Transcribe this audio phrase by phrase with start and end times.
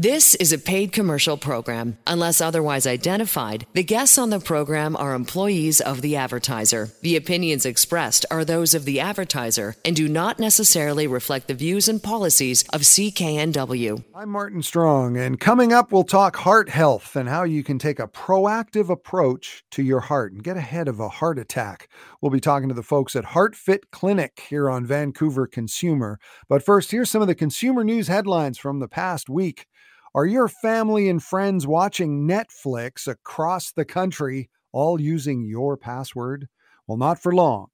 [0.00, 1.98] This is a paid commercial program.
[2.06, 6.90] Unless otherwise identified, the guests on the program are employees of the advertiser.
[7.02, 11.88] The opinions expressed are those of the advertiser and do not necessarily reflect the views
[11.88, 14.04] and policies of CKNW.
[14.14, 17.98] I'm Martin Strong, and coming up, we'll talk heart health and how you can take
[17.98, 21.88] a proactive approach to your heart and get ahead of a heart attack.
[22.20, 26.20] We'll be talking to the folks at HeartFit Clinic here on Vancouver Consumer.
[26.48, 29.66] But first, here's some of the consumer news headlines from the past week.
[30.14, 36.48] Are your family and friends watching Netflix across the country all using your password?
[36.86, 37.66] Well, not for long.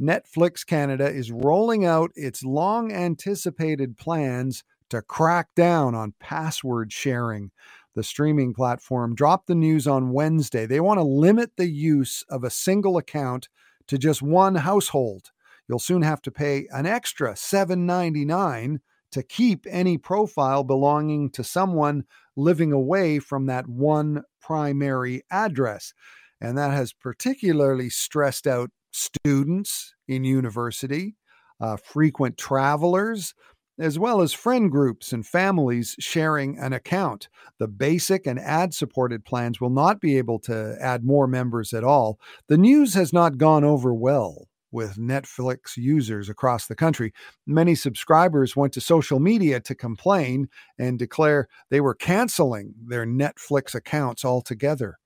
[0.00, 7.50] Netflix Canada is rolling out its long anticipated plans to crack down on password sharing.
[7.94, 10.64] The streaming platform dropped the news on Wednesday.
[10.64, 13.48] They want to limit the use of a single account
[13.88, 15.30] to just one household.
[15.68, 18.80] You'll soon have to pay an extra $7.99
[19.12, 22.04] to keep any profile belonging to someone
[22.36, 25.92] living away from that one primary address.
[26.40, 31.14] And that has particularly stressed out students in university,
[31.60, 33.34] uh, frequent travelers,
[33.78, 37.28] as well as friend groups and families sharing an account.
[37.58, 41.84] The basic and ad supported plans will not be able to add more members at
[41.84, 42.18] all.
[42.48, 47.12] The news has not gone over well with Netflix users across the country.
[47.46, 53.74] Many subscribers went to social media to complain and declare they were canceling their Netflix
[53.74, 54.98] accounts altogether.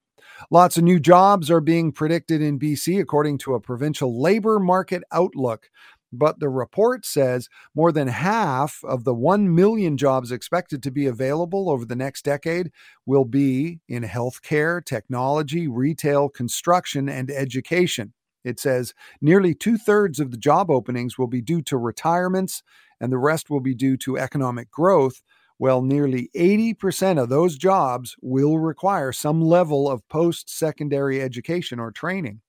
[0.50, 5.02] Lots of new jobs are being predicted in BC, according to a provincial labor market
[5.12, 5.70] outlook.
[6.12, 11.06] But the report says more than half of the 1 million jobs expected to be
[11.06, 12.70] available over the next decade
[13.04, 18.12] will be in healthcare, technology, retail, construction, and education.
[18.46, 22.62] It says nearly two thirds of the job openings will be due to retirements,
[23.00, 25.20] and the rest will be due to economic growth.
[25.58, 31.90] Well, nearly 80% of those jobs will require some level of post secondary education or
[31.90, 32.40] training.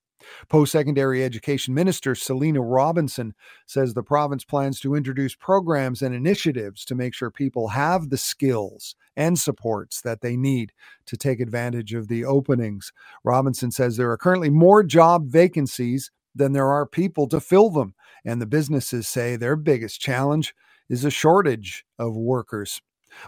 [0.50, 3.34] Post secondary education minister Selina Robinson
[3.66, 8.18] says the province plans to introduce programs and initiatives to make sure people have the
[8.18, 10.72] skills and supports that they need
[11.06, 12.92] to take advantage of the openings.
[13.24, 17.94] Robinson says there are currently more job vacancies than there are people to fill them,
[18.24, 20.54] and the businesses say their biggest challenge
[20.90, 22.82] is a shortage of workers.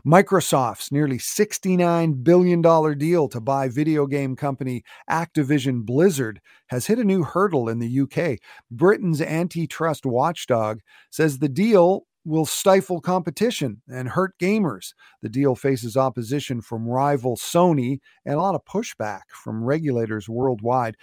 [0.06, 2.62] Microsoft's nearly $69 billion
[2.98, 8.02] deal to buy video game company Activision Blizzard has hit a new hurdle in the
[8.02, 8.40] UK.
[8.72, 10.80] Britain's antitrust watchdog
[11.12, 14.94] says the deal will stifle competition and hurt gamers.
[15.22, 20.96] The deal faces opposition from rival Sony and a lot of pushback from regulators worldwide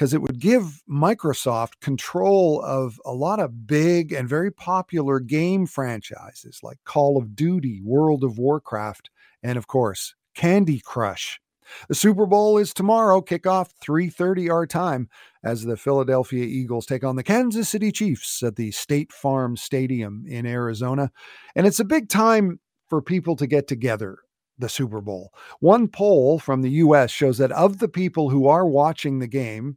[0.00, 5.66] because it would give Microsoft control of a lot of big and very popular game
[5.66, 9.10] franchises like Call of Duty, World of Warcraft,
[9.42, 11.38] and of course, Candy Crush.
[11.86, 15.10] The Super Bowl is tomorrow, kickoff 3:30 our time
[15.44, 20.24] as the Philadelphia Eagles take on the Kansas City Chiefs at the State Farm Stadium
[20.26, 21.12] in Arizona.
[21.54, 24.20] And it's a big time for people to get together
[24.60, 25.34] the Super Bowl.
[25.58, 29.76] One poll from the US shows that of the people who are watching the game,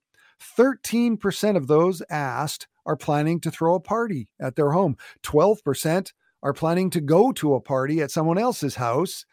[0.58, 4.98] 13% of those asked are planning to throw a party at their home.
[5.24, 6.12] 12%
[6.42, 9.26] are planning to go to a party at someone else's house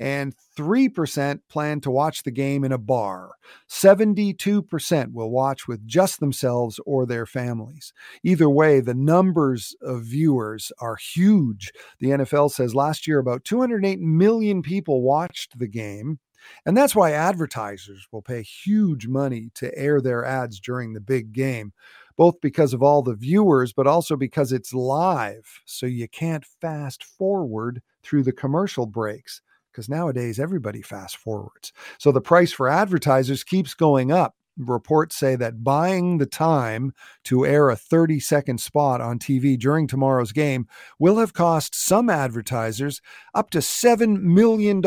[0.00, 3.32] and 3% plan to watch the game in a bar.
[3.68, 7.92] 72% will watch with just themselves or their families.
[8.22, 11.72] Either way, the numbers of viewers are huge.
[11.98, 16.20] The NFL says last year about 208 million people watched the game.
[16.66, 21.32] And that's why advertisers will pay huge money to air their ads during the big
[21.32, 21.72] game,
[22.16, 25.46] both because of all the viewers, but also because it's live.
[25.64, 29.40] So you can't fast forward through the commercial breaks
[29.72, 31.72] because nowadays everybody fast forwards.
[31.98, 34.34] So the price for advertisers keeps going up.
[34.58, 36.92] Reports say that buying the time
[37.24, 40.66] to air a 30 second spot on TV during tomorrow's game
[40.98, 43.00] will have cost some advertisers
[43.34, 44.82] up to $7 million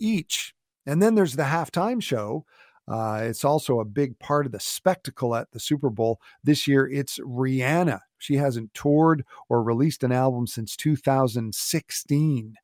[0.00, 0.52] each.
[0.86, 2.44] And then there's the halftime show.
[2.86, 6.20] Uh, it's also a big part of the spectacle at the Super Bowl.
[6.42, 8.00] This year, it's Rihanna.
[8.18, 12.54] She hasn't toured or released an album since 2016.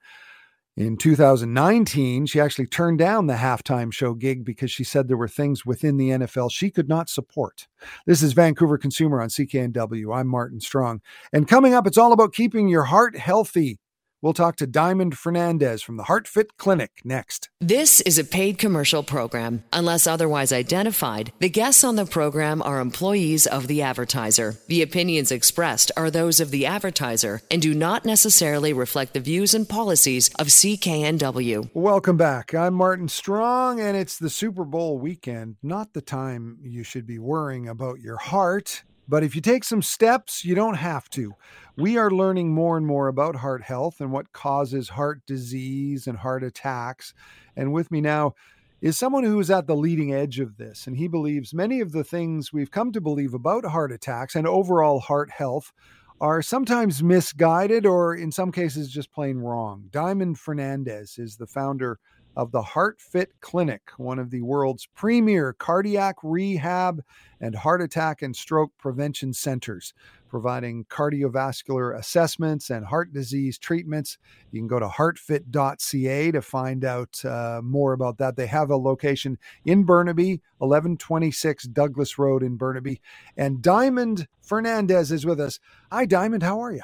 [0.76, 5.28] In 2019, she actually turned down the halftime show gig because she said there were
[5.28, 7.67] things within the NFL she could not support.
[8.06, 10.17] This is Vancouver Consumer on CKNW.
[10.17, 11.02] I'm Martin Strong.
[11.32, 13.78] And coming up, it's all about keeping your heart healthy
[14.22, 17.49] We'll talk to Diamond Fernandez from the HeartFit Clinic next.
[17.58, 19.64] This is a paid commercial program.
[19.72, 24.56] Unless otherwise identified, the guests on the program are employees of the advertiser.
[24.69, 29.55] The opinions expressed are those of the advertiser and do not necessarily reflect the views
[29.55, 31.70] and policies of CKNW.
[31.72, 32.52] Welcome back.
[32.52, 37.19] I'm Martin Strong, and it's the Super Bowl weekend, not the time you should be
[37.19, 38.82] worrying about your heart.
[39.10, 41.34] But if you take some steps, you don't have to.
[41.76, 46.18] We are learning more and more about heart health and what causes heart disease and
[46.18, 47.12] heart attacks.
[47.56, 48.34] And with me now
[48.80, 50.86] is someone who is at the leading edge of this.
[50.86, 54.46] And he believes many of the things we've come to believe about heart attacks and
[54.46, 55.72] overall heart health
[56.20, 59.88] are sometimes misguided or, in some cases, just plain wrong.
[59.90, 61.98] Diamond Fernandez is the founder
[62.40, 67.02] of the HeartFit Clinic, one of the world's premier cardiac rehab
[67.38, 69.92] and heart attack and stroke prevention centers,
[70.26, 74.16] providing cardiovascular assessments and heart disease treatments.
[74.52, 78.37] You can go to heartfit.ca to find out uh, more about that.
[78.37, 79.36] They have a location
[79.66, 83.02] in Burnaby, 1126 Douglas Road in Burnaby.
[83.36, 85.60] And Diamond Fernandez is with us.
[85.93, 86.43] Hi, Diamond.
[86.43, 86.81] How are you?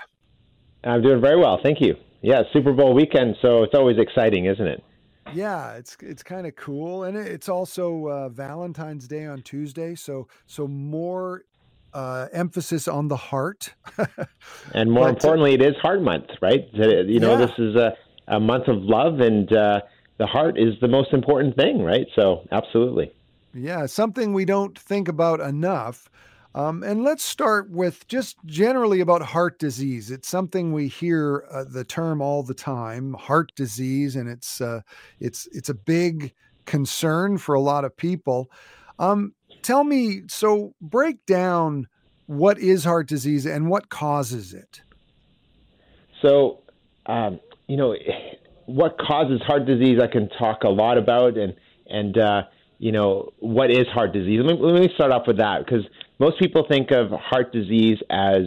[0.85, 1.59] I'm doing very well.
[1.63, 1.95] Thank you.
[2.21, 4.83] Yeah, Super Bowl weekend, so it's always exciting, isn't it?
[5.35, 10.29] Yeah, it's it's kind of cool, and it's also uh, Valentine's Day on Tuesday, so
[10.47, 11.45] so more
[11.97, 13.75] uh, emphasis on the heart.
[14.75, 16.69] and more but, uh, importantly, it is Heart Month, right?
[16.73, 17.47] You know, yeah.
[17.47, 17.97] this is a,
[18.29, 19.81] a month of love, and uh,
[20.19, 22.07] the heart is the most important thing, right?
[22.15, 23.13] So, absolutely.
[23.55, 26.11] Yeah, something we don't think about enough.
[26.57, 30.11] Um, and let's start with just generally about heart disease.
[30.11, 34.81] It's something we hear uh, the term all the time, heart disease, and it's uh,
[35.21, 36.33] it's it's a big
[36.65, 38.51] concern for a lot of people.
[38.99, 41.89] Um, tell me, so break down
[42.25, 44.81] what is heart disease and what causes it.
[46.23, 46.63] So,
[47.05, 47.95] um, you know,
[48.65, 51.55] what causes heart disease, I can talk a lot about, and
[51.87, 52.43] and uh,
[52.79, 54.41] you know, what is heart disease?
[54.43, 55.85] Let me, let me start off with that because
[56.19, 58.43] most people think of heart disease as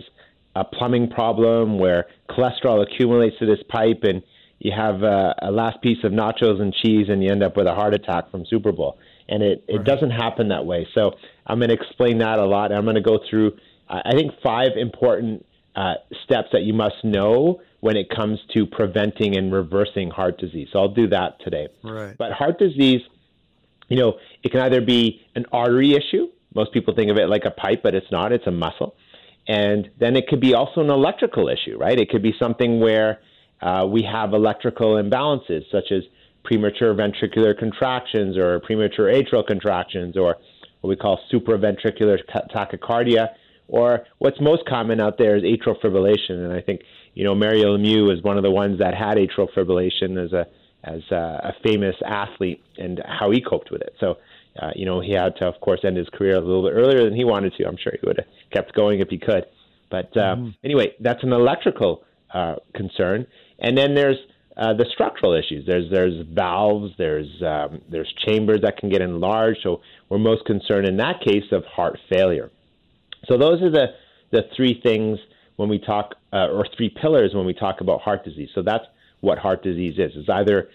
[0.56, 4.24] a plumbing problem where cholesterol accumulates to this pipe and
[4.60, 7.66] you have a, a, last piece of nachos and cheese and you end up with
[7.66, 8.98] a heart attack from Super Bowl.
[9.30, 9.86] And it, it right.
[9.86, 10.88] doesn't happen that way.
[10.94, 11.12] So
[11.48, 12.74] I'm going to explain that a lot.
[12.74, 13.57] I'm going to go through,
[13.88, 15.45] I think, five important
[15.75, 15.94] uh,
[16.24, 20.68] steps that you must know when it comes to preventing and reversing heart disease.
[20.74, 21.68] So I'll do that today.
[21.83, 22.18] Right.
[22.18, 23.01] But heart disease,
[23.88, 27.46] you know, it can either be an artery issue, most people think of it like
[27.46, 28.31] a pipe, but it's not.
[28.31, 28.96] It's a muscle.
[29.48, 32.00] And then it could be also an electrical issue, right?
[32.00, 33.19] It could be something where
[33.62, 36.04] uh, we have electrical imbalances, such as
[36.44, 40.38] premature ventricular contractions or premature atrial contractions or
[40.81, 42.19] what we call supraventricular
[42.56, 43.30] tachycardia,
[43.68, 46.46] or what's most common out there is atrial fibrillation.
[46.46, 46.81] And I think,
[47.13, 50.48] you know, Mario Lemieux is one of the ones that had atrial fibrillation as a
[50.81, 53.94] as a, a famous athlete and how he coped with it.
[54.00, 54.18] So
[54.61, 57.03] uh, you know, he had to, of course, end his career a little bit earlier
[57.03, 57.65] than he wanted to.
[57.65, 59.45] I'm sure he would have kept going if he could.
[59.89, 60.50] But uh, mm-hmm.
[60.63, 62.03] anyway, that's an electrical
[62.33, 63.25] uh, concern.
[63.59, 64.17] And then there's
[64.57, 65.65] uh, the structural issues.
[65.65, 66.91] There's there's valves.
[66.97, 69.59] There's um, there's chambers that can get enlarged.
[69.63, 72.51] So we're most concerned in that case of heart failure.
[73.27, 73.88] So those are the
[74.31, 75.17] the three things
[75.55, 78.50] when we talk, uh, or three pillars when we talk about heart disease.
[78.55, 78.85] So that's
[79.21, 80.12] what heart disease is.
[80.15, 80.69] It's either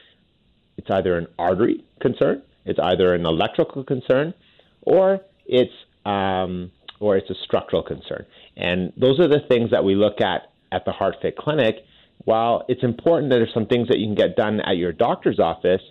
[0.77, 4.35] it's either an artery concern, it's either an electrical concern
[4.83, 5.73] or it's
[6.05, 6.71] um,
[7.01, 8.25] or it's a structural concern.
[8.57, 11.77] And those are the things that we look at at the HeartFit Clinic.
[12.25, 15.39] While it's important that there's some things that you can get done at your doctor's
[15.39, 15.83] office,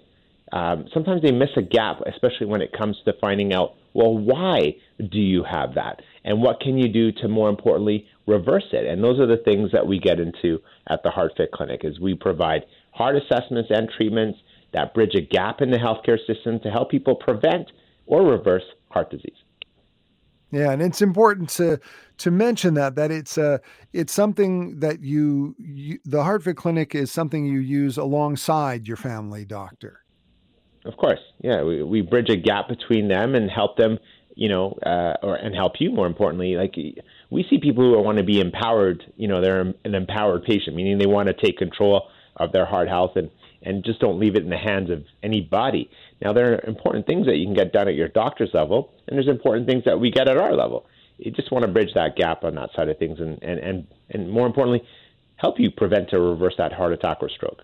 [0.52, 4.76] um, sometimes they miss a gap, especially when it comes to finding out, well, why
[4.98, 6.02] do you have that?
[6.24, 8.86] And what can you do to, more importantly, reverse it?
[8.86, 12.16] And those are the things that we get into at the HeartFit Clinic is we
[12.16, 14.40] provide heart assessments and treatments
[14.74, 17.72] that bridge a gap in the healthcare system to help people prevent
[18.06, 19.38] or reverse heart disease.
[20.52, 21.80] Yeah, and it's important to
[22.20, 23.58] to mention that that it's a uh,
[23.92, 29.46] it's something that you, you the HeartFit Clinic is something you use alongside your family
[29.46, 30.04] doctor.
[30.86, 33.98] Of course, yeah, we, we bridge a gap between them and help them,
[34.36, 36.56] you know, uh, or and help you more importantly.
[36.56, 36.76] Like
[37.32, 41.00] we see people who want to be empowered, you know, they're an empowered patient, meaning
[41.00, 43.30] they want to take control of their heart health and
[43.66, 45.90] and just don't leave it in the hands of anybody.
[46.22, 49.18] Now, there are important things that you can get done at your doctor's level, and
[49.18, 50.86] there's important things that we get at our level.
[51.18, 53.88] You just want to bridge that gap on that side of things, and, and, and,
[54.10, 54.86] and more importantly,
[55.38, 57.64] help you prevent or reverse that heart attack or stroke.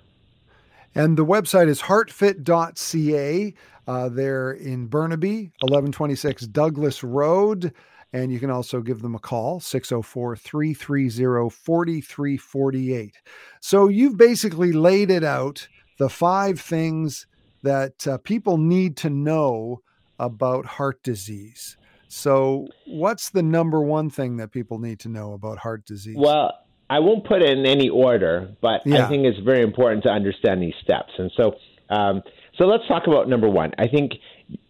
[0.96, 3.54] And the website is heartfit.ca.
[3.88, 7.74] Uh, they're in Burnaby, 1126 Douglas Road.
[8.12, 13.16] And you can also give them a call, 604 330 4348.
[13.62, 15.68] So you've basically laid it out
[16.00, 17.28] the five things
[17.62, 19.82] that uh, people need to know
[20.18, 21.78] about heart disease.
[22.08, 26.16] So, what's the number one thing that people need to know about heart disease?
[26.18, 26.54] Well,
[26.89, 29.06] I won't put it in any order, but yeah.
[29.06, 31.12] I think it's very important to understand these steps.
[31.20, 31.54] And so,
[31.92, 32.24] um,
[32.58, 33.74] so let's talk about number one.
[33.78, 34.13] I think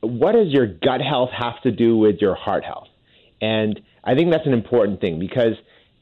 [0.01, 2.88] what does your gut health have to do with your heart health?
[3.41, 5.53] And I think that's an important thing because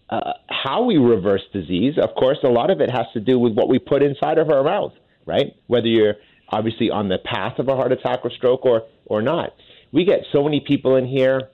[0.10, 3.54] uh, how we reverse disease, of course, a lot of it has to do with
[3.54, 4.94] what we put inside of our mouth,
[5.26, 5.56] right?
[5.68, 6.16] Whether you're
[6.50, 9.54] obviously on the path of a heart attack or stroke or, or not.
[9.92, 11.50] We get so many people in here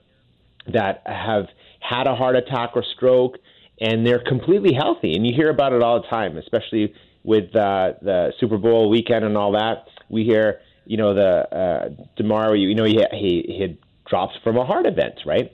[0.72, 1.46] that have
[1.80, 3.38] had a heart attack or stroke
[3.80, 5.14] and they're completely healthy.
[5.14, 9.24] And you hear about it all the time, especially with uh, the Super Bowl weekend
[9.24, 9.88] and all that.
[10.08, 14.56] We hear, you know, the uh, Damar, you know, he, he, he had drops from
[14.56, 15.50] a heart event, right?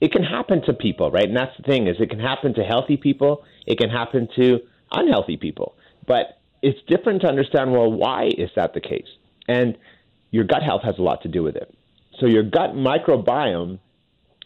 [0.00, 1.28] It can happen to people, right?
[1.28, 3.44] And that's the thing is it can happen to healthy people.
[3.66, 5.74] It can happen to unhealthy people.
[6.06, 9.06] But it's different to understand, well, why is that the case?
[9.48, 9.76] And
[10.30, 11.74] your gut health has a lot to do with it.
[12.18, 13.78] So your gut microbiome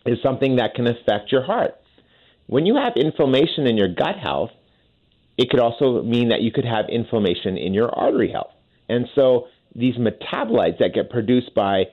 [0.06, 1.76] is something that can affect your heart.
[2.46, 4.50] When you have inflammation in your gut health,
[5.36, 8.52] it could also mean that you could have inflammation in your artery health.
[8.88, 11.84] And so these metabolites that get produced by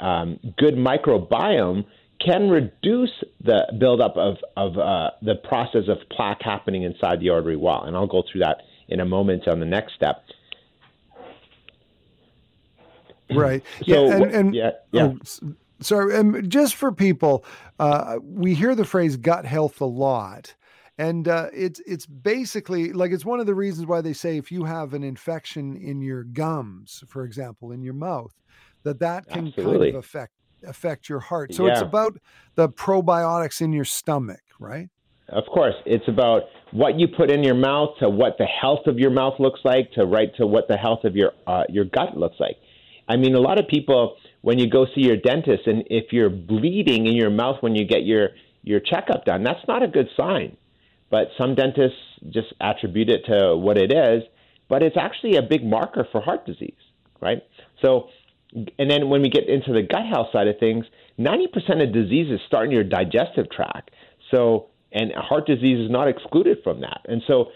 [0.00, 1.84] um, good microbiome
[2.20, 7.56] can reduce the buildup of, of uh, the process of plaque happening inside the artery
[7.56, 7.84] wall.
[7.84, 10.24] And I'll go through that in a moment on the next step.
[13.30, 13.62] Right.
[13.86, 14.16] So, yeah.
[14.16, 14.70] And, and yeah.
[14.90, 15.12] yeah.
[15.42, 16.16] Oh, sorry.
[16.16, 17.44] Um, just for people,
[17.78, 20.54] uh, we hear the phrase gut health a lot.
[21.00, 24.50] And uh, it's it's basically like it's one of the reasons why they say if
[24.50, 28.34] you have an infection in your gums, for example, in your mouth,
[28.82, 29.92] that that can Absolutely.
[29.92, 30.32] kind of affect
[30.66, 31.54] affect your heart.
[31.54, 31.72] So yeah.
[31.72, 32.18] it's about
[32.54, 34.88] the probiotics in your stomach, right?
[35.28, 38.98] Of course, it's about what you put in your mouth to what the health of
[38.98, 42.16] your mouth looks like to right to what the health of your uh, your gut
[42.16, 42.56] looks like.
[43.08, 46.30] I mean, a lot of people when you go see your dentist and if you're
[46.30, 48.30] bleeding in your mouth when you get your
[48.62, 50.56] your checkup done, that's not a good sign.
[51.10, 51.98] But some dentists
[52.30, 54.22] just attribute it to what it is,
[54.68, 56.72] but it's actually a big marker for heart disease,
[57.20, 57.42] right?
[57.82, 58.08] So,
[58.52, 60.86] and then when we get into the gut health side of things,
[61.18, 63.90] 90% of diseases start in your digestive tract.
[64.30, 67.02] So, and heart disease is not excluded from that.
[67.06, 67.50] And so,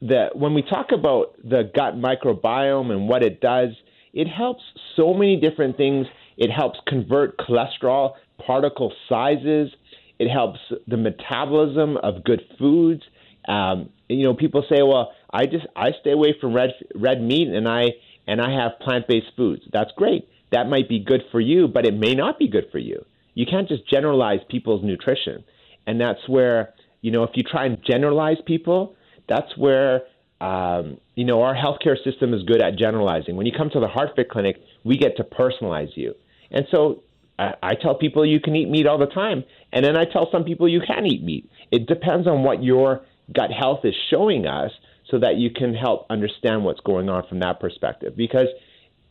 [0.00, 3.70] the when we talk about the gut microbiome and what it does,
[4.12, 4.62] it helps
[4.96, 6.06] so many different things.
[6.36, 9.70] It helps convert cholesterol particle sizes.
[10.18, 10.58] It helps
[10.88, 13.02] the metabolism of good foods.
[13.46, 17.48] Um, you know, people say, "Well, I just I stay away from red red meat
[17.48, 17.94] and I
[18.26, 20.28] and I have plant based foods." That's great.
[20.52, 23.04] That might be good for you, but it may not be good for you.
[23.34, 25.44] You can't just generalize people's nutrition,
[25.86, 28.94] and that's where you know if you try and generalize people,
[29.28, 30.02] that's where
[30.42, 33.36] um, you know, our healthcare system is good at generalizing.
[33.36, 36.14] When you come to the HeartFit Clinic, we get to personalize you.
[36.50, 37.04] And so
[37.38, 40.28] I, I tell people you can eat meat all the time, and then I tell
[40.32, 41.48] some people you can eat meat.
[41.70, 44.72] It depends on what your gut health is showing us
[45.08, 48.16] so that you can help understand what's going on from that perspective.
[48.16, 48.48] Because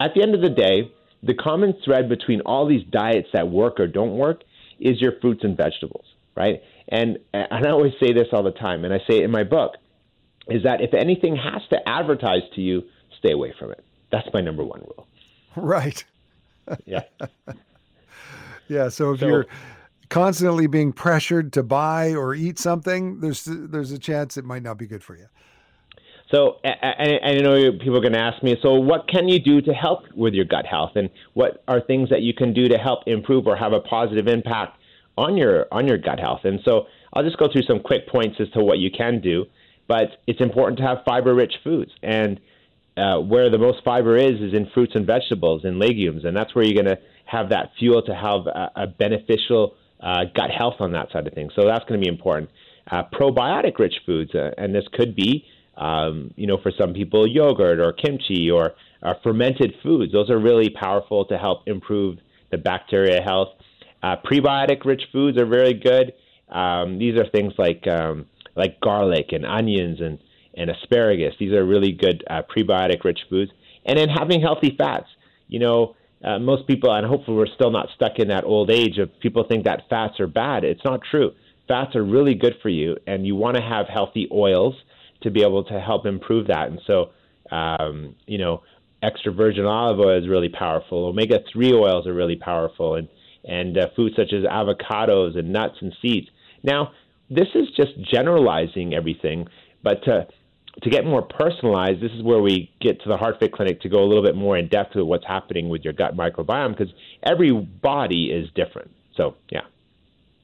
[0.01, 0.91] at the end of the day,
[1.23, 4.41] the common thread between all these diets that work or don't work
[4.79, 6.61] is your fruits and vegetables, right?
[6.87, 9.43] And, and I always say this all the time, and I say it in my
[9.43, 9.75] book
[10.47, 12.83] is that if anything has to advertise to you,
[13.19, 13.83] stay away from it.
[14.11, 15.07] That's my number one rule.
[15.55, 16.03] Right.
[16.85, 17.03] Yeah.
[18.67, 18.89] yeah.
[18.89, 19.45] So if so, you're
[20.09, 24.77] constantly being pressured to buy or eat something, there's there's a chance it might not
[24.77, 25.27] be good for you.
[26.31, 29.61] So, and I know people are going to ask me, so what can you do
[29.61, 32.77] to help with your gut health, and what are things that you can do to
[32.77, 34.77] help improve or have a positive impact
[35.17, 36.41] on your on your gut health?
[36.45, 39.45] And so, I'll just go through some quick points as to what you can do.
[39.88, 41.91] But it's important to have fiber rich foods.
[42.01, 42.39] And
[42.95, 46.23] uh, where the most fiber is, is in fruits and vegetables and legumes.
[46.23, 50.25] And that's where you're going to have that fuel to have a, a beneficial uh,
[50.33, 51.51] gut health on that side of things.
[51.55, 52.50] So that's going to be important.
[52.89, 55.45] Uh, probiotic rich foods, uh, and this could be,
[55.77, 58.73] um, you know, for some people, yogurt or kimchi or
[59.03, 60.11] uh, fermented foods.
[60.11, 62.19] Those are really powerful to help improve
[62.51, 63.49] the bacteria health.
[64.03, 66.13] Uh, prebiotic rich foods are very good.
[66.49, 68.25] Um, these are things like um,
[68.55, 70.19] like garlic and onions and,
[70.55, 71.33] and asparagus.
[71.39, 73.51] These are really good uh, prebiotic rich foods.
[73.85, 75.07] And then having healthy fats.
[75.47, 78.97] You know, uh, most people, and hopefully we're still not stuck in that old age
[78.99, 80.63] of people think that fats are bad.
[80.63, 81.31] It's not true.
[81.67, 84.75] Fats are really good for you, and you want to have healthy oils
[85.23, 86.67] to be able to help improve that.
[86.69, 87.11] And so,
[87.51, 88.63] um, you know,
[89.03, 91.07] extra virgin olive oil is really powerful.
[91.07, 92.95] Omega 3 oils are really powerful.
[92.95, 93.07] And,
[93.43, 96.27] and uh, foods such as avocados and nuts and seeds.
[96.63, 96.91] Now,
[97.29, 99.47] this is just generalizing everything,
[99.83, 100.27] but to
[100.83, 104.03] to get more personalized, this is where we get to the HeartFit Clinic to go
[104.03, 107.51] a little bit more in depth with what's happening with your gut microbiome because every
[107.51, 108.89] body is different.
[109.15, 109.61] So, yeah.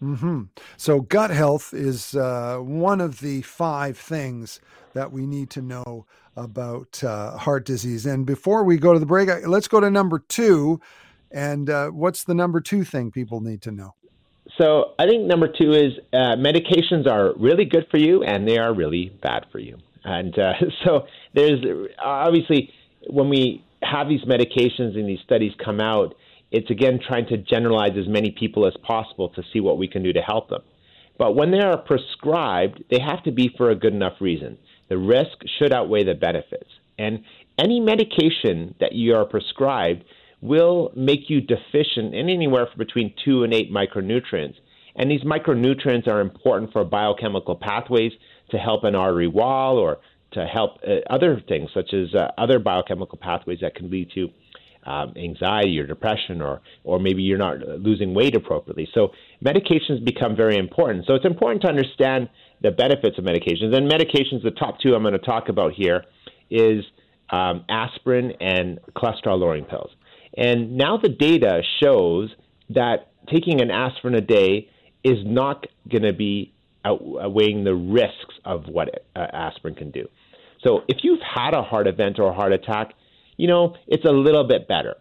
[0.02, 0.44] Mm-hmm.
[0.78, 4.60] So, gut health is uh, one of the five things
[4.94, 8.06] that we need to know about uh, heart disease.
[8.06, 10.80] And before we go to the break, let's go to number two.
[11.32, 13.96] And uh, what's the number two thing people need to know?
[14.58, 18.58] So, I think number two is uh, medications are really good for you and they
[18.58, 19.78] are really bad for you.
[20.04, 20.54] And uh,
[20.86, 21.60] so, there's
[22.00, 22.72] obviously
[23.10, 26.16] when we have these medications and these studies come out,
[26.52, 30.04] it's again trying to generalize as many people as possible to see what we can
[30.04, 30.62] do to help them.
[31.18, 34.58] But when they are prescribed, they have to be for a good enough reason.
[34.90, 36.70] The risk should outweigh the benefits.
[36.98, 37.24] And
[37.58, 40.04] any medication that you are prescribed
[40.42, 44.56] will make you deficient in anywhere from between two and eight micronutrients.
[44.96, 48.12] And these micronutrients are important for biochemical pathways
[48.52, 49.98] to help an artery wall or
[50.32, 54.30] to help uh, other things, such as uh, other biochemical pathways that can lead to
[54.94, 58.88] um, anxiety or depression, or or maybe you're not losing weight appropriately.
[58.98, 59.02] So
[59.50, 61.06] medications become very important.
[61.08, 62.30] So it's important to understand
[62.66, 63.76] the benefits of medications.
[63.76, 66.00] And medications, the top two I'm going to talk about here,
[66.50, 66.80] is
[67.30, 69.92] um, aspirin and cholesterol-lowering pills.
[70.36, 72.30] And now the data shows
[72.70, 72.98] that
[73.34, 74.70] taking an aspirin a day
[75.04, 76.54] is not going to be
[76.86, 80.08] outweighing the risks of what uh, aspirin can do.
[80.66, 82.94] So if you've had a heart event or a heart attack,
[83.38, 84.96] you know, it's a little bit better.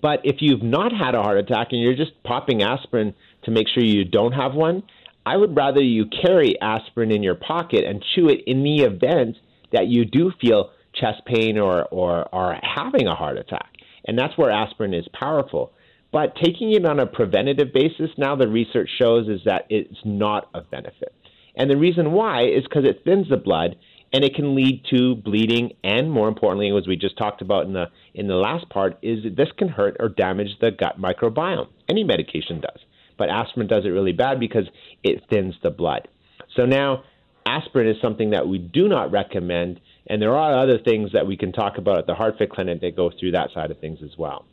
[0.00, 3.66] But if you've not had a heart attack and you're just popping aspirin to make
[3.68, 4.82] sure you don't have one,
[5.26, 9.36] I would rather you carry aspirin in your pocket and chew it in the event
[9.72, 13.72] that you do feel chest pain or, or are having a heart attack.
[14.06, 15.72] And that's where aspirin is powerful.
[16.12, 20.48] But taking it on a preventative basis, now the research shows is that it's not
[20.54, 21.14] of benefit.
[21.54, 23.76] And the reason why is because it thins the blood
[24.12, 27.72] and it can lead to bleeding and more importantly as we just talked about in
[27.72, 31.68] the in the last part is this can hurt or damage the gut microbiome.
[31.88, 32.80] Any medication does
[33.18, 34.66] but aspirin does it really bad because
[35.02, 36.08] it thins the blood.
[36.56, 37.04] So now
[37.44, 41.36] aspirin is something that we do not recommend and there are other things that we
[41.36, 44.16] can talk about at the heartfit clinic that go through that side of things as
[44.16, 44.46] well.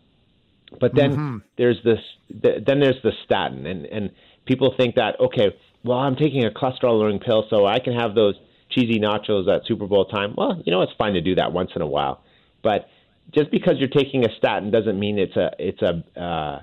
[0.82, 1.38] But then mm-hmm.
[1.58, 4.12] there's this then there's the statin and and
[4.46, 8.16] people think that okay well i'm taking a cholesterol lowering pill so i can have
[8.16, 8.36] those
[8.70, 11.72] cheesy nachos at Super Bowl time, well, you know, it's fine to do that once
[11.76, 12.24] in a while.
[12.64, 12.88] But
[13.34, 16.62] just because you're taking a statin doesn't mean it's a it's a uh,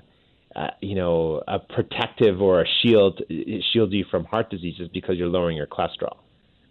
[0.55, 4.93] uh, you know a protective or a shield it shields you from heart disease just
[4.93, 6.17] because you're lowering your cholesterol.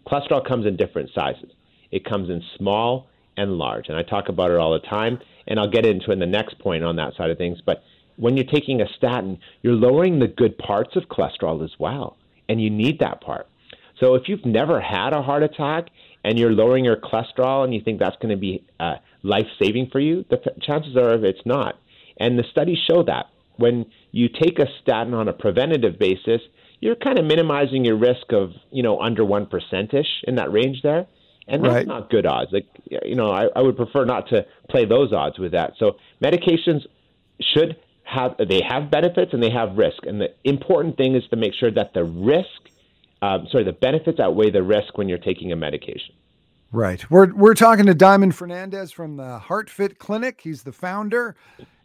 [0.07, 1.51] Cholesterol comes in different sizes.
[1.91, 5.19] It comes in small and large, and I talk about it all the time.
[5.47, 7.59] And I'll get into in the next point on that side of things.
[7.65, 7.83] But
[8.15, 12.17] when you're taking a statin, you're lowering the good parts of cholesterol as well,
[12.47, 13.47] and you need that part.
[13.99, 15.87] So if you've never had a heart attack
[16.23, 19.89] and you're lowering your cholesterol and you think that's going to be uh, life saving
[19.91, 21.79] for you, the chances are it's not.
[22.17, 23.27] And the studies show that
[23.57, 26.41] when you take a statin on a preventative basis,
[26.79, 30.51] you're kind of minimizing your risk of you know under one percent ish in that
[30.51, 31.07] range there,
[31.47, 31.87] and that's right.
[31.87, 32.51] not good odds.
[32.51, 35.73] Like you know, I, I would prefer not to play those odds with that.
[35.79, 36.81] So medications
[37.39, 41.37] should have they have benefits and they have risk, and the important thing is to
[41.37, 42.69] make sure that the risk
[43.23, 46.13] um, sorry, the benefits outweigh the risk when you're taking a medication.
[46.73, 47.09] Right.
[47.09, 50.41] We're we're talking to Diamond Fernandez from the HeartFit Clinic.
[50.41, 51.37] He's the founder,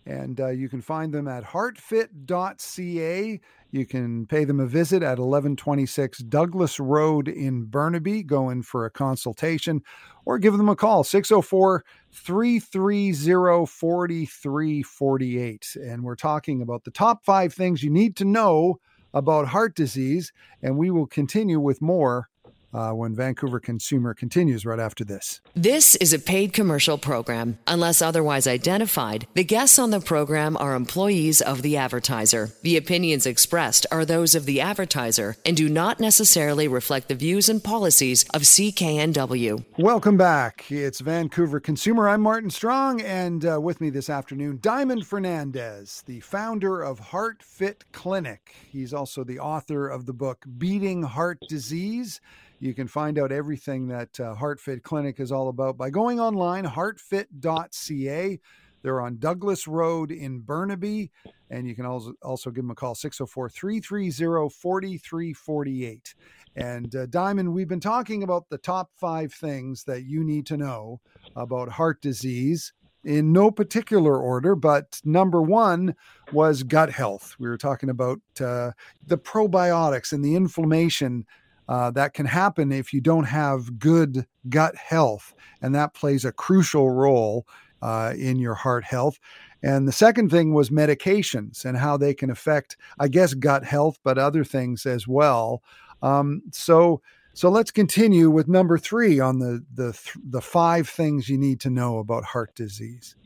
[0.05, 3.41] and uh, you can find them at heartfit.ca.
[3.71, 8.25] You can pay them a visit at 1126 Douglas Road in Burnaby.
[8.25, 9.83] Go in for a consultation
[10.25, 15.77] or give them a call 604 330 4348.
[15.83, 18.81] And we're talking about the top five things you need to know
[19.15, 22.29] about heart disease, and we will continue with more
[22.73, 25.41] uh, when Vancouver Consumer continues right after this.
[25.55, 27.59] This is a paid commercial program.
[27.67, 32.51] Unless otherwise identified, the guests on the program are employees of the advertiser.
[32.63, 37.49] The opinions expressed are those of the advertiser and do not necessarily reflect the views
[37.49, 39.65] and policies of CKNW.
[39.79, 40.71] Welcome back.
[40.71, 42.09] It's Vancouver Consumer.
[42.09, 47.43] I'm Martin Strong, and uh, with me this afternoon, Diamond Fernandez, the founder of Heart
[47.43, 48.55] Fit Clinic.
[48.69, 52.21] He's also the author of the book Beating Heart Disease
[52.61, 56.65] you can find out everything that uh, HeartFit Clinic is all about by going online,
[56.65, 58.41] heartfit.ca.
[58.83, 61.11] They're on Douglas Road in Burnaby,
[61.51, 66.15] and you can also, also give them a call, 604 330 4348.
[66.57, 70.57] And uh, Diamond, we've been talking about the top five things that you need to
[70.57, 71.01] know
[71.37, 72.73] about heart disease
[73.05, 75.95] in no particular order, but number one
[76.33, 77.37] was gut health.
[77.39, 78.73] We were talking about uh,
[79.07, 81.25] the probiotics and the inflammation
[81.69, 86.33] uh, that can happen if you don't have good gut health, and that plays a
[86.33, 87.47] crucial role
[87.83, 89.19] uh, in your heart health.
[89.63, 93.99] And the second thing was medications and how they can affect, I guess, gut health,
[94.05, 95.63] but other things as well.
[96.01, 97.03] Um, so,
[97.35, 101.71] so let's continue with number three on the the the five things you need to
[101.71, 103.17] know about heart disease.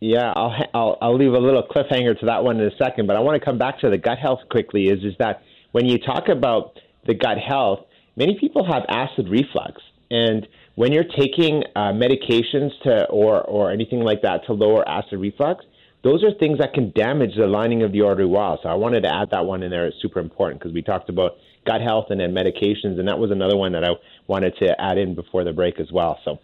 [0.00, 3.16] Yeah, I'll, I'll I'll leave a little cliffhanger to that one in a second, but
[3.16, 4.88] I want to come back to the gut health quickly.
[4.88, 7.80] Is is that when you talk about the gut health,
[8.16, 14.00] many people have acid reflux, and when you're taking uh, medications to or or anything
[14.00, 15.64] like that to lower acid reflux,
[16.02, 18.58] those are things that can damage the lining of the artery wall.
[18.62, 19.86] So I wanted to add that one in there.
[19.86, 21.32] It's super important because we talked about
[21.66, 23.90] gut health and then medications, and that was another one that I
[24.26, 26.18] wanted to add in before the break as well.
[26.24, 26.38] So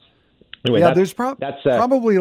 [0.65, 2.19] anyway, yeah, there's pro- that's uh, probably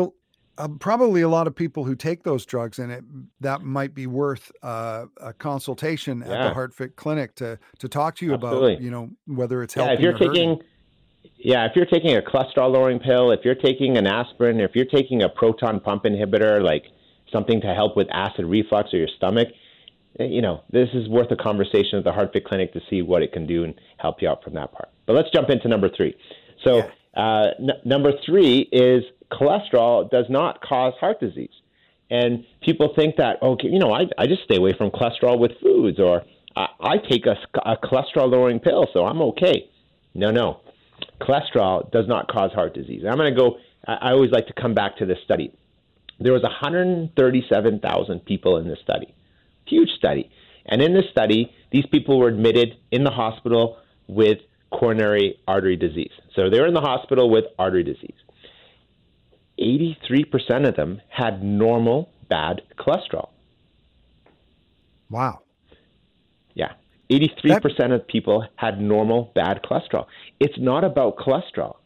[0.59, 3.03] uh, probably a lot of people who take those drugs, and it
[3.39, 6.33] that might be worth uh, a consultation yeah.
[6.33, 8.73] at the HeartFit Clinic to to talk to you Absolutely.
[8.73, 9.91] about you know whether it's helping.
[9.91, 10.49] Yeah, if you're taking.
[10.49, 10.67] Hurting.
[11.41, 14.85] Yeah, if you're taking a cholesterol lowering pill, if you're taking an aspirin, if you're
[14.85, 16.83] taking a proton pump inhibitor like
[17.31, 19.47] something to help with acid reflux or your stomach,
[20.19, 23.21] eh, you know, this is worth a conversation at the HeartFit Clinic to see what
[23.21, 24.89] it can do and help you out from that part.
[25.05, 26.15] But let's jump into number three.
[26.65, 27.21] So, yeah.
[27.21, 31.53] uh, n- number three is cholesterol does not cause heart disease.
[32.11, 35.51] And people think that, okay, you know, I, I just stay away from cholesterol with
[35.61, 36.23] foods or
[36.55, 39.69] I, I take a, a cholesterol lowering pill, so I'm okay.
[40.15, 40.61] No, no.
[41.21, 43.03] Cholesterol does not cause heart disease.
[43.07, 45.53] I'm going to go, I, I always like to come back to this study.
[46.19, 49.13] There was 137,000 people in this study,
[49.65, 50.29] huge study.
[50.65, 54.39] And in this study, these people were admitted in the hospital with
[54.71, 56.11] coronary artery disease.
[56.35, 58.15] So they were in the hospital with artery disease.
[59.59, 63.29] 83% of them had normal bad cholesterol.
[65.09, 65.41] Wow.
[66.53, 66.73] Yeah.
[67.11, 67.91] 83% that...
[67.91, 70.05] of people had normal bad cholesterol.
[70.39, 71.77] It's not about cholesterol.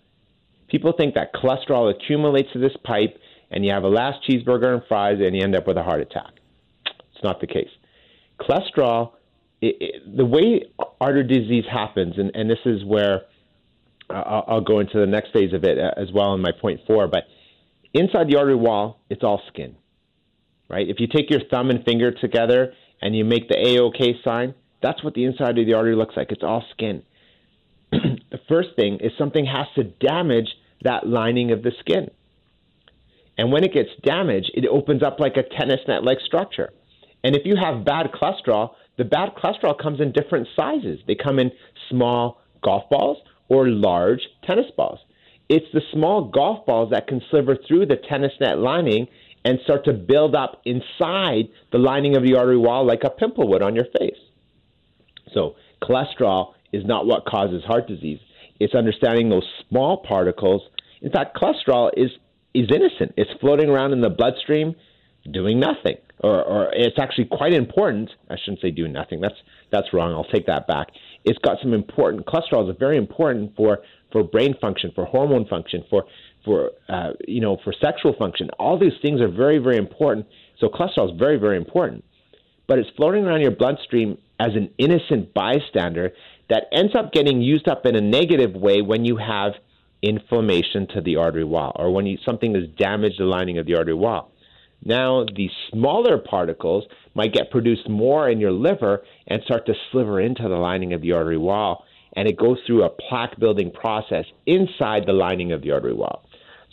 [0.68, 3.18] People think that cholesterol accumulates to this pipe
[3.52, 6.02] and you have a last cheeseburger and fries and you end up with a heart
[6.02, 6.32] attack.
[6.86, 7.70] It's not the case.
[8.40, 9.12] Cholesterol,
[9.62, 10.64] it, it, the way
[11.00, 13.22] artery disease happens, and, and this is where
[14.10, 16.52] uh, I'll, I'll go into the next phase of it uh, as well in my
[16.60, 17.26] point four, but
[17.94, 19.76] inside the artery wall, it's all skin,
[20.70, 20.88] right?
[20.88, 25.04] If you take your thumb and finger together and you make the AOK sign, that's
[25.04, 26.32] what the inside of the artery looks like.
[26.32, 27.04] It's all skin.
[27.92, 30.50] the first thing is something has to damage
[30.84, 32.10] that lining of the skin.
[33.38, 36.72] And when it gets damaged, it opens up like a tennis net like structure.
[37.24, 41.00] And if you have bad cholesterol, the bad cholesterol comes in different sizes.
[41.08, 41.52] They come in
[41.90, 45.00] small golf balls or large tennis balls.
[45.54, 49.06] It's the small golf balls that can sliver through the tennis net lining
[49.46, 53.48] and start to build up inside the lining of the artery wall like a pimple
[53.50, 54.18] would on your face.
[55.32, 58.18] So, cholesterol is not what causes heart disease.
[58.60, 60.64] It's understanding those small particles.
[61.04, 62.10] In fact, cholesterol is
[62.56, 63.14] is innocent.
[63.16, 64.74] It's floating around in the bloodstream
[65.32, 65.98] doing nothing.
[66.24, 68.10] Or, or it's actually quite important.
[68.30, 69.20] I shouldn't say doing nothing.
[69.20, 69.36] That's
[69.72, 70.14] that's wrong.
[70.14, 70.88] I'll take that back.
[71.26, 73.80] It's got some important cholesterol is very important for
[74.12, 76.06] for brain function, for hormone function, for
[76.46, 78.50] for uh, you know for sexual function.
[78.58, 80.26] All these things are very very important.
[80.60, 82.06] So cholesterol is very very important,
[82.68, 86.14] but it's floating around your bloodstream as an innocent bystander
[86.50, 89.54] that ends up getting used up in a negative way when you have
[90.02, 93.76] inflammation to the artery wall or when you, something has damaged the lining of the
[93.76, 94.30] artery wall.
[94.86, 96.84] Now, the smaller particles
[97.16, 101.02] might get produced more in your liver and start to sliver into the lining of
[101.02, 105.62] the artery wall, and it goes through a plaque building process inside the lining of
[105.62, 106.26] the artery wall.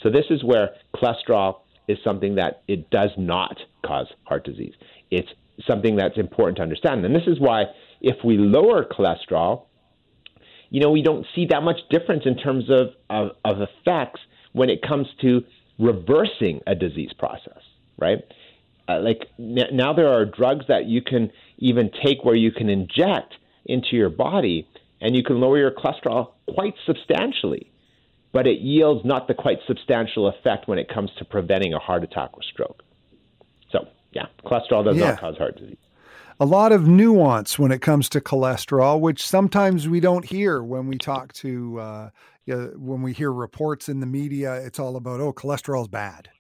[0.03, 4.75] So, this is where cholesterol is something that it does not cause heart disease.
[5.11, 5.29] It's
[5.69, 7.05] something that's important to understand.
[7.05, 7.65] And this is why,
[8.01, 9.67] if we lower cholesterol,
[10.71, 14.21] you know, we don't see that much difference in terms of, of, of effects
[14.53, 15.43] when it comes to
[15.79, 17.61] reversing a disease process,
[18.01, 18.19] right?
[18.89, 22.69] Uh, like n- now there are drugs that you can even take where you can
[22.69, 23.35] inject
[23.65, 24.67] into your body
[25.01, 27.71] and you can lower your cholesterol quite substantially,
[28.33, 32.03] but it yields not the quite substantial effect when it comes to preventing a heart
[32.03, 32.83] attack or stroke.
[33.71, 35.11] So, yeah, cholesterol does yeah.
[35.11, 35.77] not cause heart disease
[36.41, 40.87] a lot of nuance when it comes to cholesterol, which sometimes we don't hear when
[40.87, 42.11] we talk to uh,
[42.47, 44.55] when we hear reports in the media.
[44.55, 46.31] It's all about oh, cholesterol's bad.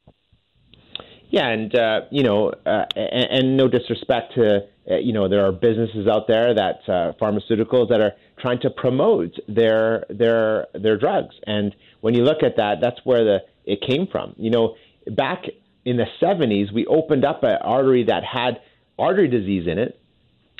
[1.30, 5.46] Yeah, and uh, you know, uh, and, and, no disrespect to uh, you know, there
[5.46, 10.98] are businesses out there that uh, pharmaceuticals that are trying to promote their their their
[10.98, 14.34] drugs, and when you look at that, that's where the it came from.
[14.36, 14.74] You know,
[15.06, 15.44] back
[15.84, 18.60] in the 70s, we opened up an artery that had
[18.98, 20.00] artery disease in it,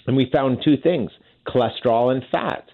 [0.06, 1.10] and we found two things
[1.46, 2.68] cholesterol and fat.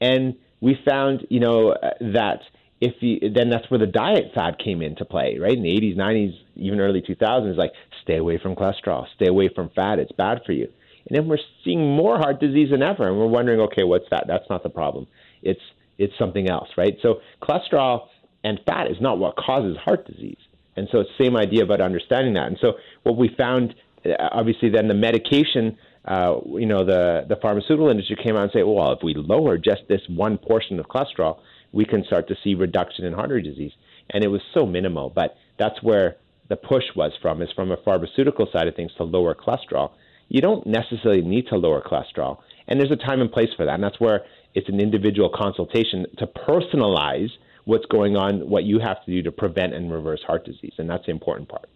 [0.00, 2.40] And we found, you know, that
[2.80, 5.52] if you, then that's where the diet fad came into play, right?
[5.52, 9.70] In the 80s, 90s, even early 2000s, like stay away from cholesterol, stay away from
[9.76, 10.68] fat, it's bad for you.
[11.08, 14.24] And then we're seeing more heart disease than ever, and we're wondering, okay, what's that?
[14.26, 15.06] That's not the problem.
[15.42, 15.60] It's
[15.98, 16.96] it's something else, right?
[17.02, 18.06] So cholesterol
[18.42, 20.38] and fat is not what causes heart disease.
[20.76, 22.46] And so it's the same idea about understanding that.
[22.46, 23.74] And so what we found,
[24.06, 28.50] uh, obviously, then the medication, uh, you know, the, the pharmaceutical industry came out and
[28.52, 31.40] said, well, if we lower just this one portion of cholesterol,
[31.72, 33.72] we can start to see reduction in heart disease.
[34.10, 36.16] And it was so minimal, but that's where
[36.48, 39.92] the push was from, is from a pharmaceutical side of things to lower cholesterol.
[40.28, 42.38] You don't necessarily need to lower cholesterol.
[42.66, 43.74] And there's a time and place for that.
[43.74, 44.22] And that's where
[44.54, 47.30] it's an individual consultation to personalize–
[47.64, 50.88] what's going on, what you have to do to prevent and reverse heart disease, and
[50.88, 51.68] that's the important part.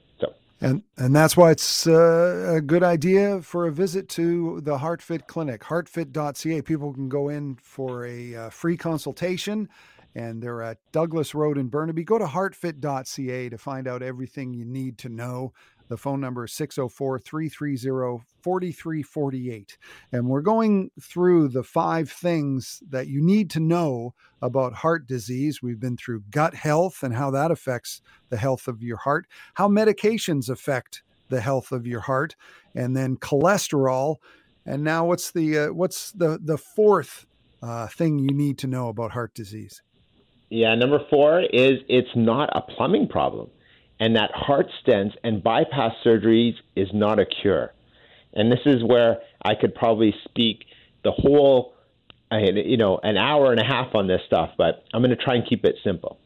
[0.60, 5.26] And and that's why it's uh, a good idea for a visit to the HeartFit
[5.26, 6.62] Clinic, heartfit.ca.
[6.62, 9.68] People can go in for a uh, free consultation,
[10.14, 12.04] and they're at Douglas Road in Burnaby.
[12.04, 15.52] Go to heartfit.ca to find out everything you need to know
[15.88, 19.78] the phone number is 604 330 4348.
[20.12, 25.62] And we're going through the five things that you need to know about heart disease.
[25.62, 29.68] We've been through gut health and how that affects the health of your heart, how
[29.68, 32.36] medications affect the health of your heart,
[32.74, 34.16] and then cholesterol.
[34.66, 37.26] And now, what's the uh, what's the the fourth
[37.62, 39.82] uh, thing you need to know about heart disease?
[40.50, 43.50] Yeah, number four is it's not a plumbing problem
[44.04, 47.72] and that heart stents and bypass surgeries is not a cure.
[48.34, 50.66] And this is where I could probably speak
[51.04, 51.72] the whole,
[52.30, 55.36] you know, an hour and a half on this stuff, but I'm going to try
[55.36, 56.18] and keep it simple.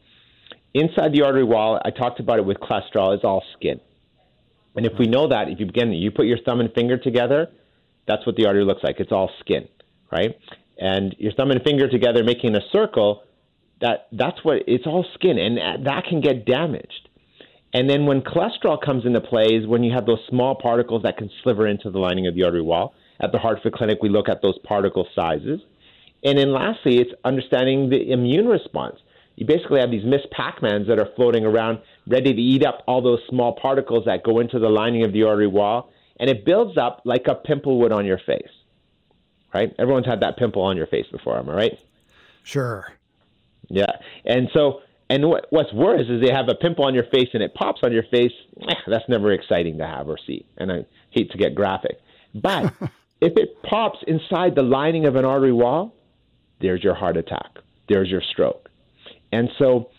[0.73, 3.79] Inside the artery wall, I talked about it with cholesterol, it's all skin.
[4.75, 7.47] And if we know that, if you begin, you put your thumb and finger together,
[8.05, 8.99] that's what the artery looks like.
[8.99, 9.69] It's all skin,
[10.11, 10.37] right?
[10.77, 13.23] And your thumb and finger together making a circle,
[13.79, 17.05] that that's what it's all skin, and that can get damaged.
[17.73, 21.17] And then when cholesterol comes into play is when you have those small particles that
[21.17, 22.93] can sliver into the lining of the artery wall.
[23.21, 25.59] At the HeartFit Clinic, we look at those particle sizes.
[26.23, 28.97] And then lastly, it's understanding the immune response.
[29.35, 33.01] You basically have these Miss Pac-Mans that are floating around, ready to eat up all
[33.01, 36.77] those small particles that go into the lining of the artery wall, and it builds
[36.77, 38.51] up like a pimple would on your face.
[39.53, 39.73] Right?
[39.79, 41.79] Everyone's had that pimple on your face before, am I right?
[42.43, 42.91] Sure.
[43.69, 43.91] Yeah.
[44.25, 47.41] And so and what, what's worse is they have a pimple on your face and
[47.41, 48.31] it pops on your face.
[48.61, 50.45] Eh, that's never exciting to have or see.
[50.57, 51.99] And I hate to get graphic.
[52.35, 52.73] But
[53.21, 55.95] if it pops inside the lining of an artery wall,
[56.61, 58.69] there's your heart attack, there's your stroke.
[59.31, 59.89] And so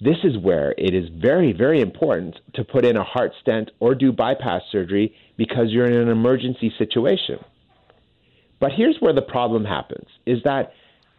[0.00, 3.94] this is where it is very, very important to put in a heart stent or
[3.94, 7.38] do bypass surgery because you're in an emergency situation.
[8.60, 10.72] But here's where the problem happens is that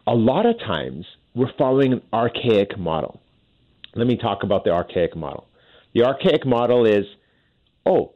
[0.06, 3.21] a lot of times we're following an archaic model.
[3.94, 5.48] Let me talk about the archaic model.
[5.94, 7.04] The archaic model is,
[7.84, 8.14] oh,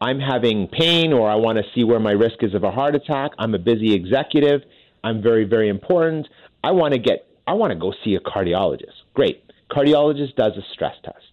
[0.00, 2.94] I'm having pain or I want to see where my risk is of a heart
[2.94, 3.30] attack.
[3.38, 4.60] I'm a busy executive.
[5.02, 6.28] I'm very, very important.
[6.62, 8.92] I want to get, I want to go see a cardiologist.
[9.14, 9.44] Great.
[9.70, 11.24] Cardiologist does a stress test.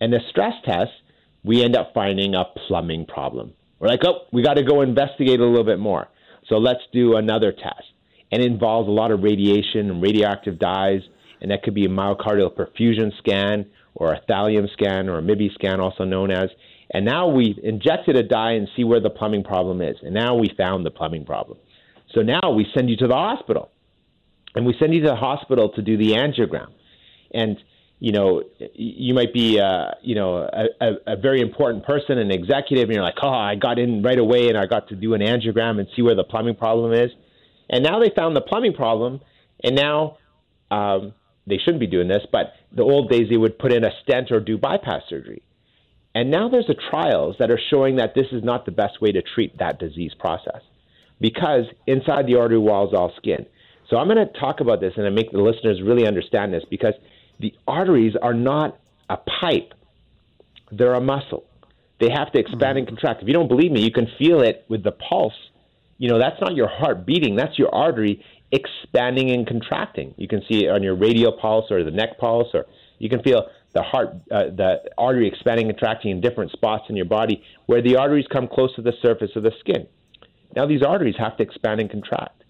[0.00, 0.90] And the stress test,
[1.44, 3.52] we end up finding a plumbing problem.
[3.78, 6.08] We're like, oh, we got to go investigate a little bit more.
[6.48, 7.84] So let's do another test.
[8.32, 11.02] And it involves a lot of radiation and radioactive dyes
[11.40, 15.52] and that could be a myocardial perfusion scan or a thallium scan or a MIBI
[15.54, 16.50] scan, also known as.
[16.90, 19.96] And now we've injected a dye and see where the plumbing problem is.
[20.02, 21.58] And now we found the plumbing problem.
[22.14, 23.70] So now we send you to the hospital.
[24.54, 26.68] And we send you to the hospital to do the angiogram.
[27.32, 27.56] And,
[27.98, 28.44] you know,
[28.74, 32.94] you might be, uh, you know, a, a, a very important person, an executive, and
[32.94, 35.80] you're like, oh, I got in right away and I got to do an angiogram
[35.80, 37.10] and see where the plumbing problem is.
[37.68, 39.20] And now they found the plumbing problem.
[39.64, 40.18] And now
[40.70, 41.14] um,
[41.46, 44.30] they shouldn't be doing this, but the old days they would put in a stent
[44.30, 45.42] or do bypass surgery.
[46.14, 49.12] And now there's a trials that are showing that this is not the best way
[49.12, 50.62] to treat that disease process
[51.20, 53.46] because inside the artery wall is all skin.
[53.90, 56.62] So I'm going to talk about this and I make the listeners really understand this
[56.70, 56.94] because
[57.40, 58.78] the arteries are not
[59.10, 59.74] a pipe.
[60.70, 61.44] They're a muscle.
[62.00, 62.96] They have to expand and mm-hmm.
[62.96, 63.22] contract.
[63.22, 65.34] If you don't believe me, you can feel it with the pulse.
[65.98, 68.24] You know, that's not your heart beating, that's your artery
[68.54, 70.14] expanding and contracting.
[70.16, 72.66] You can see it on your radial pulse or the neck pulse, or
[72.98, 76.96] you can feel the heart, uh, the artery expanding and contracting in different spots in
[76.96, 79.86] your body where the arteries come close to the surface of the skin.
[80.54, 82.44] Now, these arteries have to expand and contract.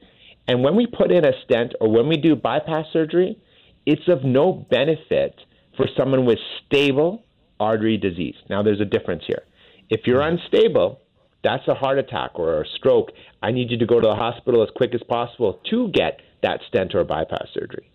[0.47, 3.38] And when we put in a stent or when we do bypass surgery,
[3.87, 5.35] it's of no benefit
[5.77, 7.25] for someone with stable
[7.59, 8.35] artery disease.
[8.51, 9.45] Now, there's a difference here.
[9.88, 11.01] If you're unstable,
[11.44, 13.11] that's a heart attack or a stroke.
[13.42, 16.61] I need you to go to the hospital as quick as possible to get that
[16.66, 17.88] stent or bypass surgery.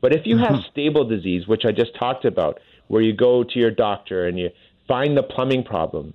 [0.00, 0.70] But if you have mm-hmm.
[0.72, 4.50] stable disease, which I just talked about, where you go to your doctor and you
[4.88, 6.14] find the plumbing problem,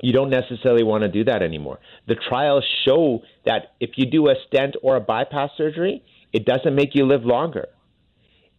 [0.00, 1.78] you don't necessarily want to do that anymore.
[2.08, 6.74] The trials show that if you do a stent or a bypass surgery, it doesn't
[6.74, 7.68] make you live longer.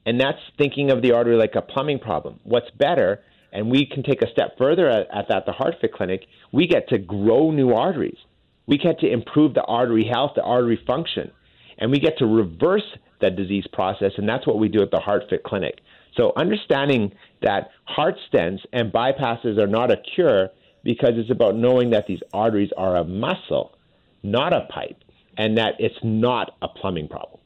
[0.05, 2.39] And that's thinking of the artery like a plumbing problem.
[2.43, 3.21] What's better,
[3.53, 6.89] and we can take a step further at, at that, the HeartFit Clinic, we get
[6.89, 8.17] to grow new arteries.
[8.65, 11.31] We get to improve the artery health, the artery function,
[11.77, 14.99] and we get to reverse that disease process, and that's what we do at the
[14.99, 15.79] HeartFit Clinic.
[16.17, 20.49] So understanding that heart stents and bypasses are not a cure
[20.83, 23.75] because it's about knowing that these arteries are a muscle,
[24.23, 24.97] not a pipe,
[25.37, 27.39] and that it's not a plumbing problem.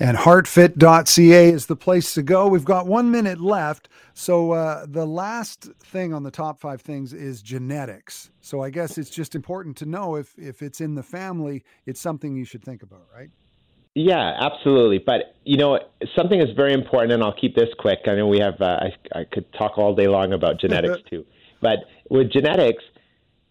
[0.00, 2.46] And heartfit.ca is the place to go.
[2.46, 3.88] We've got one minute left.
[4.14, 8.30] So, uh, the last thing on the top five things is genetics.
[8.40, 12.00] So, I guess it's just important to know if, if it's in the family, it's
[12.00, 13.30] something you should think about, right?
[13.98, 14.98] Yeah, absolutely.
[14.98, 15.80] But you know,
[16.16, 18.00] something is very important, and I'll keep this quick.
[18.06, 18.60] I know we have.
[18.60, 18.78] Uh,
[19.14, 21.24] I, I could talk all day long about genetics too,
[21.60, 22.84] but with genetics,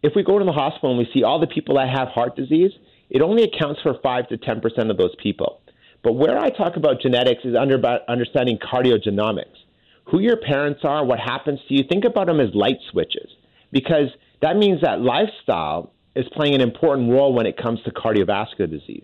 [0.04, 2.38] if we go to the hospital and we see all the people that have heart
[2.38, 2.72] disease,
[3.10, 5.62] it only accounts for five to ten percent of those people.
[6.08, 9.58] But where I talk about genetics is under understanding cardiogenomics.
[10.06, 11.84] Who your parents are, what happens to you.
[11.84, 13.30] Think about them as light switches,
[13.74, 14.08] because
[14.42, 19.04] that means that lifestyle is playing an important role when it comes to cardiovascular disease.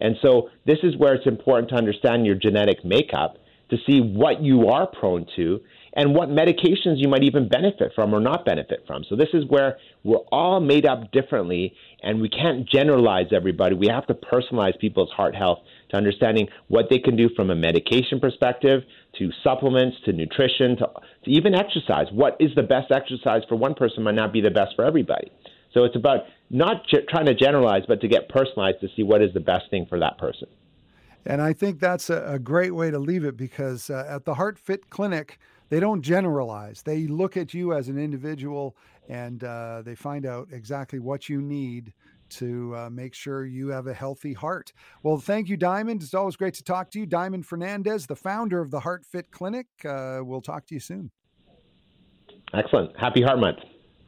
[0.00, 3.36] And so this is where it's important to understand your genetic makeup
[3.70, 5.60] to see what you are prone to
[5.94, 9.02] and what medications you might even benefit from or not benefit from.
[9.08, 13.74] So this is where we're all made up differently and we can't generalize everybody.
[13.74, 15.58] We have to personalize people's heart health
[15.94, 18.82] to understanding what they can do from a medication perspective
[19.18, 20.86] to supplements to nutrition to,
[21.24, 22.06] to even exercise.
[22.12, 25.30] What is the best exercise for one person might not be the best for everybody.
[25.72, 29.22] So it's about not ge- trying to generalize, but to get personalized to see what
[29.22, 30.48] is the best thing for that person.
[31.26, 34.34] And I think that's a, a great way to leave it because uh, at the
[34.34, 35.38] Heart Fit Clinic,
[35.70, 36.82] they don't generalize.
[36.82, 38.76] They look at you as an individual
[39.08, 41.92] and uh, they find out exactly what you need
[42.38, 44.72] to uh, make sure you have a healthy heart.
[45.02, 46.02] Well, thank you, Diamond.
[46.02, 47.06] It's always great to talk to you.
[47.06, 49.66] Diamond Fernandez, the founder of the Heart Fit Clinic.
[49.84, 51.10] Uh, we'll talk to you soon.
[52.52, 52.98] Excellent.
[52.98, 53.58] Happy Heart Month.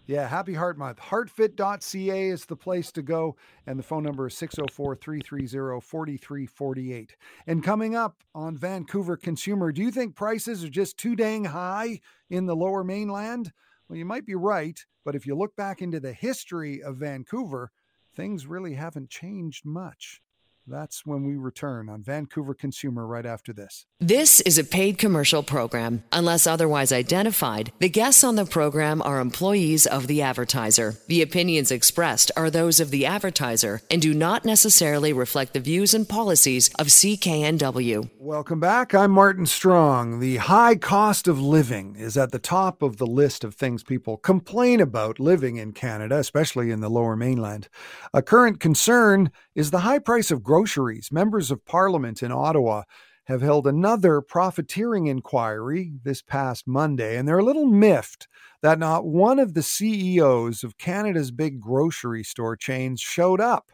[0.06, 1.00] Yeah, happy Heart Month.
[1.00, 3.34] Heartfit.ca is the place to go,
[3.66, 7.16] and the phone number is 604 330 4348.
[7.48, 12.00] And coming up on Vancouver Consumer, do you think prices are just too dang high
[12.30, 13.52] in the lower mainland?
[13.88, 17.72] Well, you might be right, but if you look back into the history of Vancouver,
[18.16, 20.22] things really haven't changed much.
[20.68, 23.86] That's when we return on Vancouver Consumer right after this.
[24.00, 26.02] This is a paid commercial program.
[26.10, 30.96] Unless otherwise identified, the guests on the program are employees of the advertiser.
[31.06, 35.94] The opinions expressed are those of the advertiser and do not necessarily reflect the views
[35.94, 38.10] and policies of CKNW.
[38.18, 38.92] Welcome back.
[38.92, 40.18] I'm Martin Strong.
[40.18, 44.16] The high cost of living is at the top of the list of things people
[44.16, 47.68] complain about living in Canada, especially in the lower mainland.
[48.12, 51.12] A current concern is the high price of groceries.
[51.12, 52.84] Members of Parliament in Ottawa
[53.26, 58.26] have held another profiteering inquiry this past Monday, and they're a little miffed
[58.62, 63.70] that not one of the CEOs of Canada's big grocery store chains showed up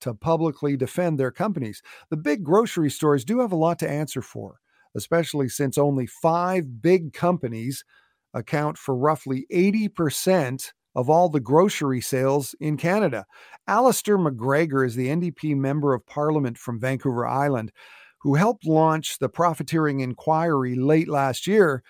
[0.00, 1.80] to publicly defend their companies.
[2.10, 4.58] The big grocery stores do have a lot to answer for,
[4.96, 7.84] especially since only five big companies
[8.34, 13.26] account for roughly 80% of all the grocery sales in Canada.
[13.66, 17.72] Alistair MacGregor is the NDP Member of Parliament from Vancouver Island
[18.24, 21.82] who helped launch the profiteering inquiry late last year.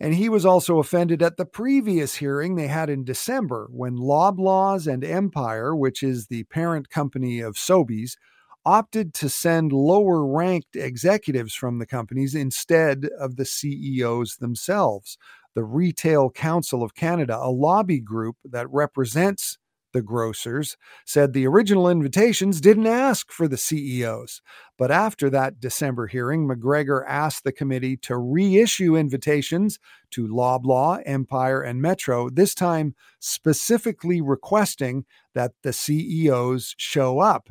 [0.00, 4.90] And he was also offended at the previous hearing they had in December when Loblaws
[4.90, 8.16] and Empire, which is the parent company of Sobeys,
[8.64, 15.18] opted to send lower ranked executives from the companies instead of the CEOs themselves
[15.54, 19.58] the Retail Council of Canada, a lobby group that represents
[19.92, 24.42] the grocers, said the original invitations didn't ask for the CEOs.
[24.76, 29.78] But after that December hearing, MacGregor asked the committee to reissue invitations
[30.10, 37.48] to Loblaw, Empire, and Metro, this time specifically requesting that the CEOs show up.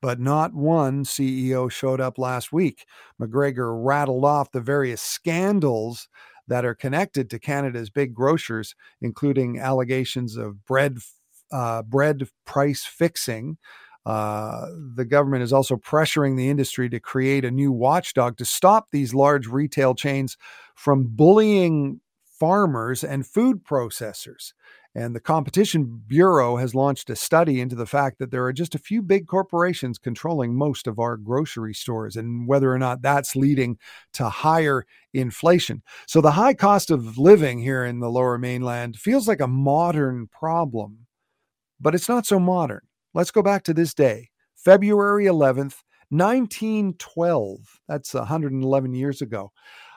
[0.00, 2.84] But not one CEO showed up last week.
[3.20, 6.08] MacGregor rattled off the various scandals
[6.48, 10.98] that are connected to Canada's big grocers, including allegations of bread
[11.52, 13.58] uh, bread price fixing.
[14.04, 14.66] Uh,
[14.96, 19.14] the government is also pressuring the industry to create a new watchdog to stop these
[19.14, 20.36] large retail chains
[20.74, 24.52] from bullying farmers and food processors.
[24.94, 28.74] And the Competition Bureau has launched a study into the fact that there are just
[28.74, 33.34] a few big corporations controlling most of our grocery stores and whether or not that's
[33.34, 33.78] leading
[34.12, 34.84] to higher
[35.14, 35.82] inflation.
[36.06, 40.26] So the high cost of living here in the lower mainland feels like a modern
[40.26, 41.06] problem,
[41.80, 42.82] but it's not so modern.
[43.14, 47.80] Let's go back to this day, February 11th, 1912.
[47.88, 49.52] That's 111 years ago.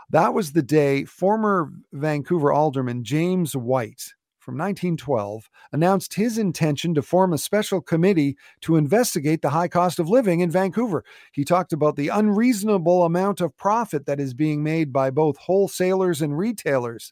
[0.09, 4.13] That was the day former Vancouver alderman James White
[4.45, 9.97] from 1912 announced his intention to form a special committee to investigate the high cost
[9.97, 11.03] of living in Vancouver.
[11.33, 16.21] He talked about the unreasonable amount of profit that is being made by both wholesalers
[16.21, 17.11] and retailers.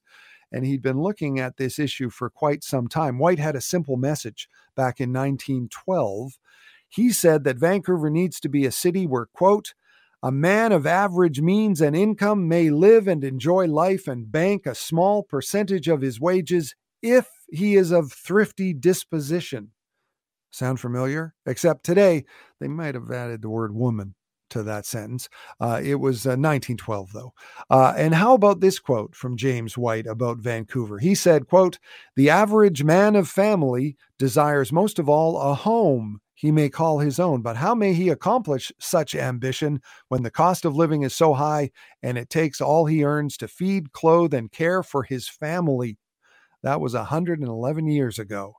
[0.52, 3.18] And he'd been looking at this issue for quite some time.
[3.18, 6.38] White had a simple message back in 1912.
[6.88, 9.74] He said that Vancouver needs to be a city where, quote,
[10.22, 14.76] a man of average means and income may live and enjoy life and bank a
[14.76, 19.72] small percentage of his wages if he is of thrifty disposition.
[20.50, 21.36] Sound familiar?
[21.46, 22.26] Except today,
[22.60, 24.16] they might have added the word woman
[24.50, 25.28] to that sentence.
[25.60, 27.34] Uh, it was uh, 1912, though.
[27.70, 31.00] Uh, and how about this quote from James White about Vancouver?
[31.00, 31.80] He said, quote,
[32.16, 37.20] the average man of family desires most of all a home he may call his
[37.20, 41.34] own, but how may he accomplish such ambition when the cost of living is so
[41.34, 45.98] high and it takes all he earns to feed, clothe, and care for his family?
[46.64, 48.56] That was 111 years ago.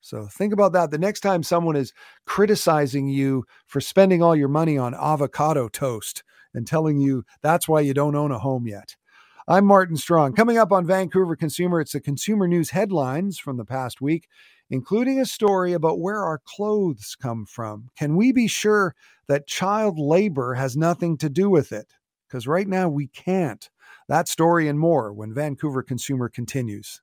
[0.00, 0.90] So think about that.
[0.90, 1.92] The next time someone is
[2.26, 6.24] criticizing you for spending all your money on avocado toast
[6.54, 8.96] and telling you that's why you don't own a home yet.
[9.46, 10.34] I'm Martin Strong.
[10.34, 14.28] Coming up on Vancouver Consumer, it's the consumer news headlines from the past week,
[14.70, 17.90] including a story about where our clothes come from.
[17.96, 18.94] Can we be sure
[19.28, 21.92] that child labor has nothing to do with it?
[22.26, 23.68] Because right now we can't.
[24.08, 27.02] That story and more when Vancouver Consumer continues.